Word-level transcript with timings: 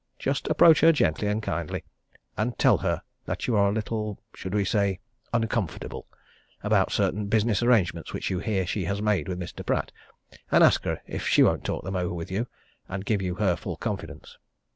Just 0.17 0.47
approach 0.47 0.79
her 0.81 0.91
gently 0.91 1.27
and 1.27 1.43
kindly, 1.43 1.83
and 2.35 2.57
tell 2.57 2.79
her 2.79 3.03
that 3.25 3.45
you 3.45 3.55
are 3.55 3.69
a 3.69 3.71
little 3.71 4.17
should 4.33 4.55
we 4.55 4.65
say 4.65 4.97
uncomfortable? 5.31 6.07
about 6.63 6.91
certain 6.91 7.27
business 7.27 7.61
arrangements 7.61 8.11
which 8.11 8.31
you 8.31 8.39
hear 8.39 8.65
she 8.65 8.85
has 8.85 8.99
made 8.99 9.27
with 9.27 9.37
Mr. 9.39 9.63
Pratt, 9.63 9.91
and 10.51 10.63
ask 10.63 10.85
her, 10.85 11.01
if 11.05 11.27
she 11.27 11.43
won't 11.43 11.63
talk 11.63 11.83
them 11.83 11.95
over 11.95 12.15
with 12.15 12.31
you, 12.31 12.47
and 12.89 13.05
give 13.05 13.21
you 13.21 13.35
her 13.35 13.55
full 13.55 13.77
confidence. 13.77 14.39